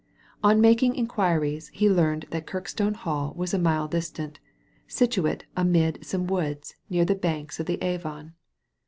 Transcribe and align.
On 0.43 0.59
making 0.59 0.95
inquiries 0.95 1.67
he 1.67 1.87
learned 1.87 2.25
that 2.31 2.47
Kirkstone 2.47 2.95
Hall 2.95 3.35
was 3.37 3.53
a 3.53 3.59
mile 3.59 3.87
distant, 3.87 4.39
situate 4.87 5.45
amid 5.55 6.03
some 6.03 6.25
woods 6.25 6.73
near 6.89 7.05
the 7.05 7.13
banks 7.13 7.59
of 7.59 7.67
the 7.67 7.77
Avon. 7.83 8.33